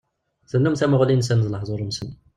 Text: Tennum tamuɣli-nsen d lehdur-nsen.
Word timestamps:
Tennum 0.49 0.75
tamuɣli-nsen 0.75 1.39
d 1.45 1.47
lehdur-nsen. 1.49 2.09